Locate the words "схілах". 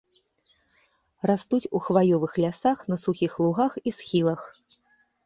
3.99-4.41